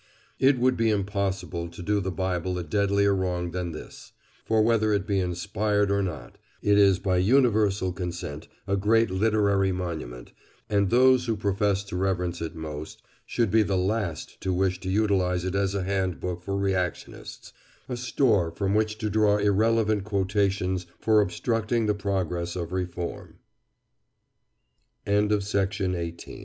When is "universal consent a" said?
7.17-8.75